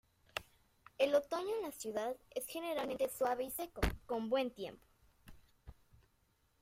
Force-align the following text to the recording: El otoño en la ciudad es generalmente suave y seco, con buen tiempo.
El 0.97 1.13
otoño 1.13 1.55
en 1.57 1.61
la 1.61 1.71
ciudad 1.71 2.15
es 2.31 2.47
generalmente 2.47 3.07
suave 3.07 3.43
y 3.43 3.51
seco, 3.51 3.81
con 4.07 4.31
buen 4.31 4.49
tiempo. 4.49 4.83